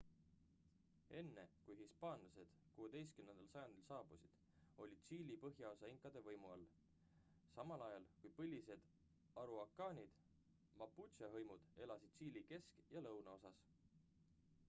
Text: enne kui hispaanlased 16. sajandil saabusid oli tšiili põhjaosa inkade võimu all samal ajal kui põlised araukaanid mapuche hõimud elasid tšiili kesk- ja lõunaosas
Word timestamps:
enne 1.19 1.41
kui 1.65 1.73
hispaanlased 1.81 2.55
16. 2.77 3.11
sajandil 3.51 3.83
saabusid 3.89 4.39
oli 4.85 4.97
tšiili 5.03 5.35
põhjaosa 5.43 5.91
inkade 5.95 6.23
võimu 6.29 6.51
all 6.55 6.65
samal 7.57 7.85
ajal 7.89 8.09
kui 8.23 8.33
põlised 8.41 8.89
araukaanid 9.45 10.17
mapuche 10.81 11.31
hõimud 11.37 11.69
elasid 11.87 12.17
tšiili 12.17 12.47
kesk- 12.55 12.83
ja 12.97 13.07
lõunaosas 13.09 13.63